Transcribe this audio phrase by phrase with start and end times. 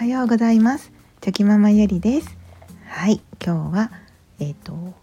[0.00, 0.92] はようございます。
[1.20, 2.34] チョキママゆりです。
[2.86, 3.92] はい今日は
[4.38, 4.94] えっ、ー、と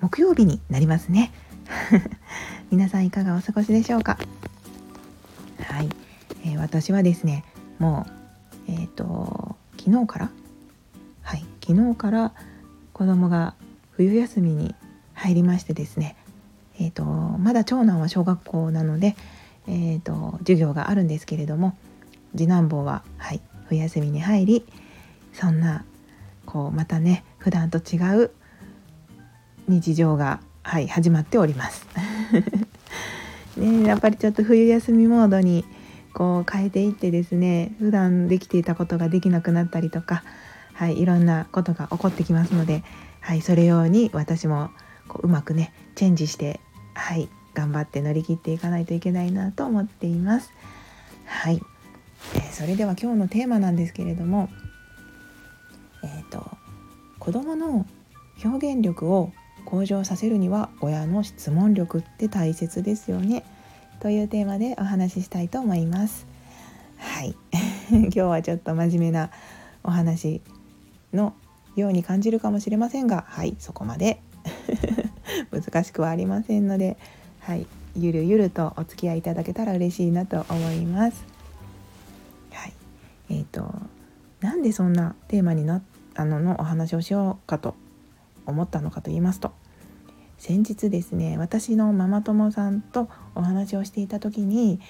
[0.00, 1.32] 木曜日になりますね。
[2.70, 4.18] 皆さんいかがお過ごしでしょうか？
[5.64, 5.88] はい、
[6.44, 7.44] えー、私はですね
[7.80, 8.06] も
[8.68, 10.30] うえっ、ー、と昨日から？
[11.22, 12.32] はい昨日から
[12.92, 13.56] 子供が
[13.90, 14.76] 冬休みに
[15.14, 16.14] 入りましてですね
[16.78, 19.16] えーと、まだ長男は小学校なので、
[19.66, 21.76] えーと、授業があるんですけれども
[22.36, 23.40] 次男坊は、はい、
[23.72, 24.66] 冬休みに入り
[25.32, 25.84] そんな
[26.44, 28.30] こうまたね普段と違う
[29.66, 31.86] 日常が、はい、始まっております。
[33.56, 35.64] ね、やっぱりちょっと冬休みモードに
[36.14, 40.24] こう変えていってですね普段できていたことができなくなったりとか、
[40.72, 42.82] はい、いろんなことが起こってきますので、
[43.20, 44.70] はい、それ用に私も
[45.06, 46.60] こううまくねチェンジして
[46.94, 50.52] はい頑張って乗り切っていかないといけないなと思っています。
[51.26, 51.60] はい、
[52.34, 54.48] えー、それでは今日のテーマなんですけれども、
[56.02, 56.44] えーと、
[57.18, 57.86] 子どもの
[58.44, 59.32] 表現力を
[59.64, 63.44] 向上させるには親の質問力って大切ですよね
[64.00, 66.26] というテーマでお話ししたいと思います。
[66.98, 67.34] はい
[67.90, 69.30] 今日はちょっと真面目な
[69.82, 70.40] お話
[71.12, 71.34] の
[71.76, 74.20] ように感じるかもしれませんがはいそこまで
[75.50, 76.96] 難しくはありませんので、
[77.40, 77.66] はい、
[77.96, 81.31] ゆるゆるとお付き合いいただけたら嬉しいなと思います。
[83.32, 83.72] えーと、
[84.42, 85.82] なんでそんなテーマになっ
[86.12, 87.74] たののお話をしようかと
[88.44, 89.52] 思ったのかと言いますと
[90.36, 94.80] 先日ですね私のママ友さんとお話をしていた時に、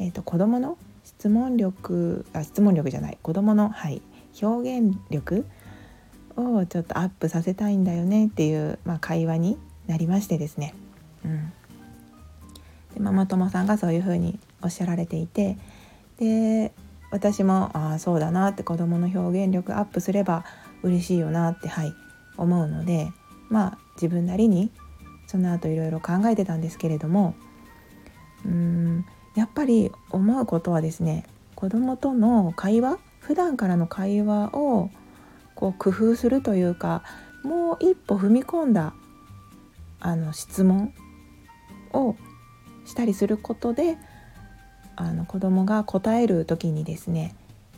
[0.00, 4.02] えーと、子どもの質問力あ質問力じゃない子どもの、はい、
[4.42, 5.46] 表現力
[6.36, 10.74] をちょっとアップさせたいんだよねっていう、まあ、会話になりましてですね、
[11.24, 11.52] うん、
[12.94, 15.56] でママ友さんがそういうふうにおっしゃられていて
[16.18, 16.72] で
[17.12, 20.44] 私もああそうだなって子どもの表現力アップすれば
[20.82, 21.94] 嬉しいよなってはい
[22.36, 23.12] 思うので
[23.48, 24.72] まあ自分なりに
[25.26, 27.34] その後いろいろ考えてたんですけれども
[28.44, 29.04] うん
[29.36, 34.90] やっぱり思うことはですね子どもとの会話普段からの会話を
[35.54, 37.04] こう工夫するというか
[37.44, 38.94] もう一歩踏み込んだ
[40.00, 40.92] あの質問
[41.92, 42.16] を
[42.84, 43.98] したりすることで
[44.96, 47.34] あの子どもが答える時にですね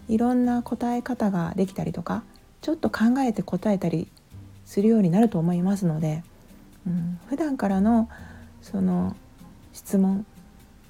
[0.08, 2.22] いろんな答え方ができたりとか
[2.60, 4.08] ちょっと考えて答えたり
[4.64, 6.22] するようになると思いますので、
[6.86, 8.08] うん、普段からの
[8.62, 9.16] その
[9.72, 10.26] 質問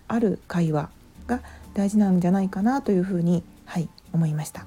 [0.09, 0.91] ある会話
[1.27, 1.41] が
[1.75, 4.67] 大事なんじゃないかなというふうに、はい、思いました。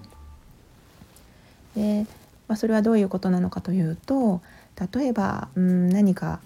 [1.76, 2.06] で
[2.48, 4.42] まあ、それはどういうことなのかというと
[4.94, 6.40] 例えば、うん、何か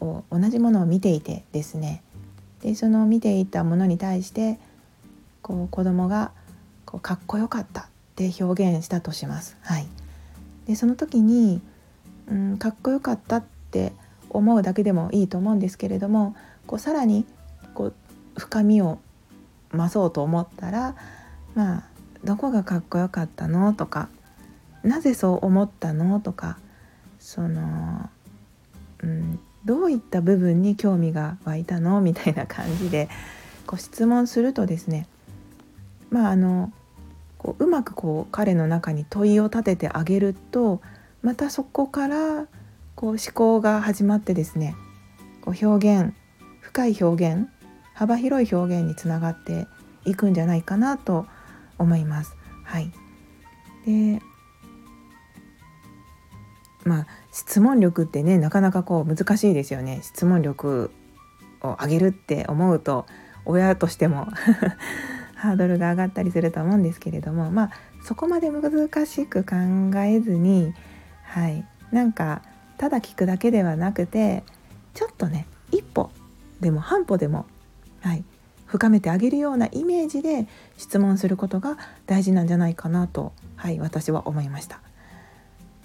[0.00, 2.02] を同じものを見ていてですね
[2.62, 4.58] でその見ていたものに対して
[5.42, 6.30] こう子供が
[6.84, 7.84] こうかっこよかったっ
[8.14, 9.56] て表現したとします。
[9.62, 9.86] はい、
[10.66, 11.60] でその時に、
[12.28, 13.92] うん、かっこよかったって
[14.30, 16.36] 思うだけでもいいと思うんですけれども
[16.66, 17.26] こうさらに
[17.74, 17.94] こう
[18.38, 18.98] 深みを
[19.72, 20.94] 増そうと思ったら
[21.54, 21.82] まあ
[22.24, 24.08] どこがかっこよかったのとか
[24.82, 26.58] なぜそう思ったのとか
[27.18, 28.10] その、
[29.02, 32.00] うん、どういった部分に興味が湧いたの？
[32.00, 33.08] みたいな感じで
[33.66, 35.06] こ質問するとですね
[36.10, 36.72] まああの
[37.38, 40.80] こううまくこう彼の中に問いを立ててあげると
[41.22, 42.46] またそこから
[42.94, 44.74] こう思考が始まってですね
[45.40, 46.14] こう表現
[46.60, 47.48] 深い表現
[47.94, 49.66] 幅広い表現につながって
[50.04, 51.26] いくんじゃないかなと
[51.78, 52.34] 思います。
[52.64, 52.90] はい、
[53.86, 54.20] で
[56.84, 60.00] まあ質問力ってねなかなかこう難しいですよね。
[60.02, 60.90] 質問力
[61.62, 63.06] を上げるって思うと
[63.44, 64.28] 親としても
[65.34, 67.70] ハードルが上がったりすると思うんですけれどもまあ
[68.04, 69.56] そこまで難しく考
[70.00, 70.74] えずに
[71.24, 71.66] はい。
[71.90, 72.42] なんか
[72.78, 74.44] ただ聞くだけではなくて
[74.94, 76.10] ちょっとね一歩
[76.60, 77.46] でも半歩でも
[78.00, 78.24] はい。
[78.66, 81.76] 深めてあげるようなイメージで質問することが
[82.06, 84.80] 大事なんじゃないかなとはい私は思いました。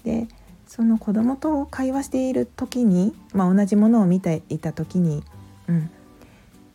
[0.04, 0.26] で
[0.68, 5.24] その子供と会話している時に、まあ、同じものを見ていた時に、
[5.66, 5.90] うん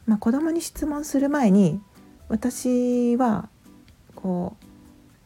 [0.08, 1.80] まあ、子供に質問する前に
[2.28, 3.48] 私は
[4.16, 4.66] こう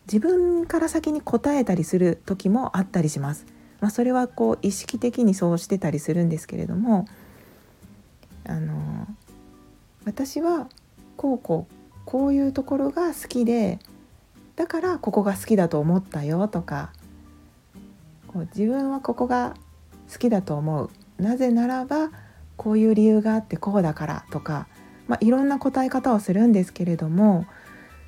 [0.06, 3.46] 自分から先に答えたりする時もあったりします。
[3.80, 7.08] まあ、それはこう意識的にそうしてたりするんですけれども
[8.46, 9.08] あの
[10.04, 10.68] 私は
[11.16, 11.74] こうこう
[12.06, 13.80] こういうところが好きで
[14.56, 16.92] だからここが好きだと思ったよとか
[18.38, 19.56] こう自分はここが
[20.12, 22.12] 好きだと思うなぜならば
[22.56, 24.68] こういう理由があってこうだからとか、
[25.08, 27.48] まあ、いろんな答え方をするんですけれども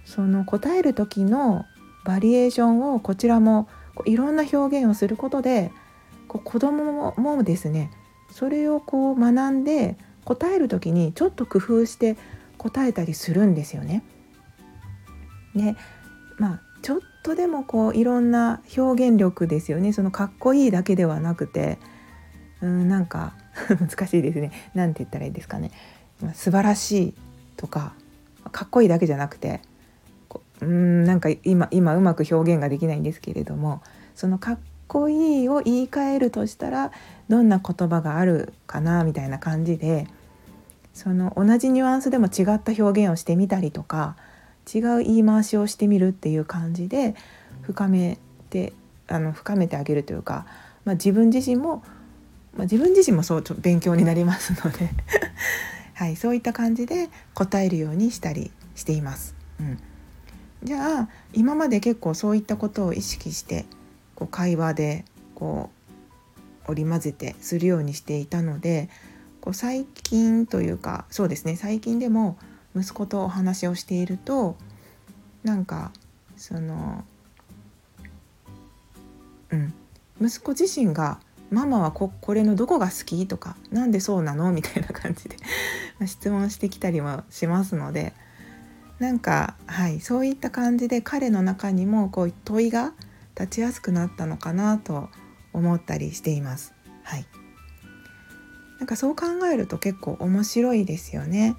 [0.05, 1.65] その答える時の
[2.05, 5.71] バリエーションをこちらもこういろんな表現をすることで
[6.27, 7.89] こう子供もですね
[8.31, 12.17] それをこう学んで答える時にちょっと工夫して
[12.59, 14.03] 答えたりするんですよね。
[15.55, 15.75] ね
[16.37, 19.93] まあちょっとでもこういろんな表現力ですよね。
[19.93, 21.79] そのかっこいいだけではなくて。
[22.61, 23.33] うんなんか
[23.79, 24.51] 難しいですね。
[24.73, 25.71] 何て言ったらいいですかね、
[26.21, 27.13] ま、素晴らしい
[27.57, 27.93] とか
[28.51, 29.61] かっこいいだけじゃなくて
[30.61, 33.81] うんなんか今今うまく表現ができないんですけれども
[34.15, 36.91] そのかっこいいを言い換えるとしたら
[37.29, 40.07] どんな言葉があるかなみたいな感じで
[40.93, 44.17] その同じニュアンスでも違った表現をしてみたりとか
[44.71, 47.15] 違う言い回しをしてみるっていう感じで
[47.61, 48.19] 深め
[48.49, 48.73] て
[49.07, 50.45] あの深めてあげるというか、
[50.85, 51.83] まあ、自分自身も、
[52.55, 54.89] まあ、自分自身もそうちょ勉強になりますので
[55.95, 59.35] はい、そういった感じで答えるようにしたりしています。
[59.59, 59.77] うん、
[60.63, 63.65] じゃあ今まで結構そういったことを意識して
[64.15, 65.69] こう会話でこ
[66.67, 68.89] う織り交ぜてするようにしていたので
[69.41, 72.37] こう最近というかそうですね最近でも
[72.75, 74.55] 息子とお話をしていると
[75.43, 75.91] なんか
[76.37, 77.03] その
[79.51, 79.73] うん
[80.21, 81.19] 息子自身が
[81.49, 85.37] 「ママはここれのどこが好き?」とか「なんでそうなの?」みたいな感じで
[86.05, 88.13] 質問してきたりもしますので
[88.99, 92.93] なんかはいそういった感じで彼の中にもこう問いが
[93.39, 95.09] 立ちやすくなったのかなと
[95.53, 96.73] 思ったりしています。
[97.03, 97.25] はい、
[98.79, 101.55] なんかそう考えると結構面白いですよね。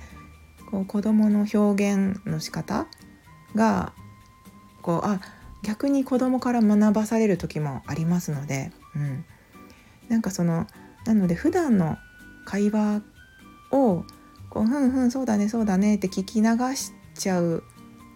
[0.70, 2.86] こう子どもの表現の仕方
[3.54, 3.92] が
[4.82, 5.20] こうあ
[5.62, 9.24] 逆に子どもから学ばされる時もありますので、うん、
[10.08, 10.66] なんかその
[11.04, 11.98] なので普段の
[12.44, 13.02] 会話
[13.70, 14.04] を
[14.48, 17.62] こう「ふんふんそうだねそうだね」って聞き流しちゃう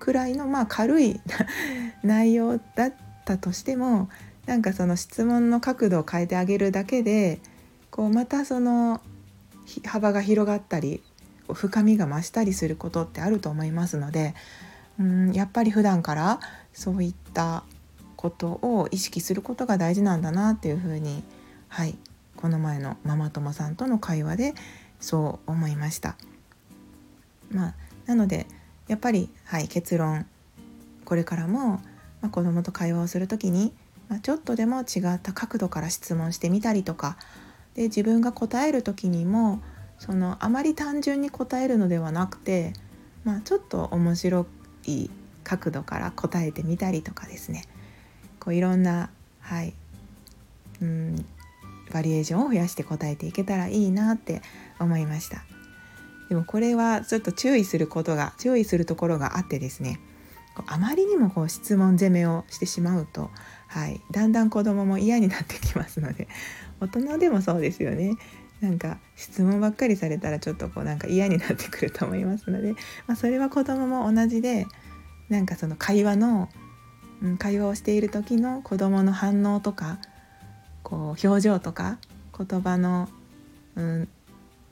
[0.00, 1.20] くらいのまあ軽い
[2.02, 4.08] 内容だったとしても
[4.46, 7.40] なんかその質問の角度を変えてあげるだけで
[7.90, 9.00] こうまたその
[9.86, 11.02] 幅が広がったり
[11.52, 14.34] 深みが増したりすることってあると思いますので
[14.98, 16.40] うんやっぱり普段から
[16.72, 17.64] そういった
[18.16, 21.22] ことを意識することが大事なんだなっていうふうに
[21.68, 21.96] はい
[22.36, 24.54] この前のママ友さんとの会話で
[25.00, 26.16] そう思いました。
[27.50, 27.74] まあ、
[28.06, 28.46] なので
[28.88, 30.26] やっぱり、はい、結論
[31.04, 31.80] これからも、ま
[32.22, 33.72] あ、子どもと会話をする時に、
[34.08, 37.16] まあ、ちょっとでも違った角度から質問してみたりとか
[37.74, 39.60] で自分が答える時にも
[40.04, 42.74] そのあまり単純に答えるのではなくて、
[43.24, 44.46] まあ、ちょっと面白
[44.86, 45.08] い
[45.44, 47.64] 角度から答えてみたりとかですね。
[48.38, 49.08] こういろんな、
[49.40, 49.72] はい、
[50.82, 51.24] うん
[51.90, 54.42] バリエーションを増やして答えていけたらいいなって
[54.78, 55.42] 思いました。
[56.28, 60.00] でもこれはちょっと注意することが注意するところがあってですね
[60.66, 63.30] あまりにもこう質問攻めをしてしまうと、
[63.68, 66.28] はい、だんだん子供も嫌になってきますので
[66.80, 68.16] 大人でもそうですよね。
[68.64, 72.72] なんか質問ばっかりされたらちょっとこうなんか嫌になってくると思いますので、
[73.06, 74.66] まあ、それは子供も同じで
[75.28, 76.48] なんかその会話の、
[77.22, 79.98] うん、会話をしている時の子供の反応とか
[80.82, 81.98] こう表情とか
[82.36, 83.10] 言葉の、
[83.76, 84.08] うん、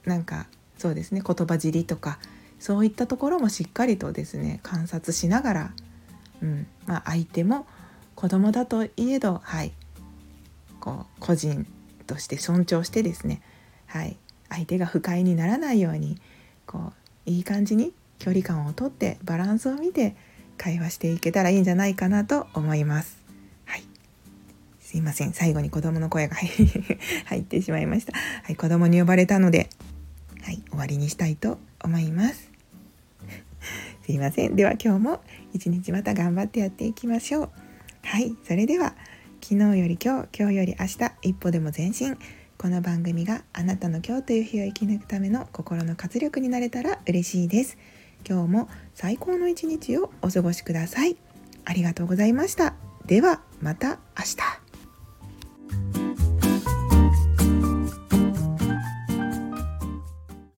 [0.06, 0.46] なんか
[0.78, 2.18] そうですね言葉尻とか
[2.58, 5.72] そういったところもしっかりとですね観察しながら、
[6.40, 7.67] うんまあ、相手も
[8.14, 9.72] 子供だといえどはい
[10.81, 11.67] こう個人
[12.06, 13.43] として尊重してですね
[13.93, 14.17] はい、
[14.49, 16.19] 相手が不快にならないように
[16.65, 16.94] こ
[17.27, 20.17] ういい感じに距離感をとってバランスを見て
[20.56, 23.22] 会話していけたらいいんじゃないかなと思います。
[23.67, 23.82] はい、
[24.81, 26.37] すいません最後に子供の声が
[27.27, 28.15] 入ってしまいました。
[28.15, 29.69] はい、子供に呼ばれたので、
[30.41, 32.51] はい、終わりにしたいと思います。
[34.06, 34.56] すいません。
[34.56, 35.20] では今日も
[35.53, 37.51] 一日また頑張ってやっていきましょう。
[38.05, 38.94] はい、それでは
[39.43, 42.17] 昨日より今日、今日より明日、一歩でも前進。
[42.62, 47.76] この番組があなたの今日という日を生き抜くための心の活力になれたら嬉しいです。
[48.24, 51.16] 今日も最高の一日をお過ごしください。
[51.64, 52.76] ありがとうございました。
[53.04, 54.61] ではまた明日。